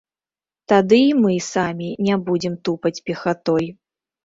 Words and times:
Тады 0.71 0.99
і 1.09 1.11
мы 1.25 1.35
самі 1.51 1.91
не 2.07 2.15
будзем 2.31 2.57
тупаць 2.71 2.95
пехатой. 3.13 3.73